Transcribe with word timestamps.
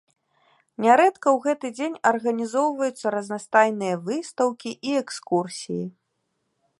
Нярэдка 0.83 1.27
ў 1.35 1.43
гэты 1.43 1.67
дзень 1.79 1.97
арганізоўваюцца 2.11 3.13
разнастайныя 3.15 3.99
выстаўкі 4.07 4.71
і 4.93 4.99
экскурсіі. 5.05 5.83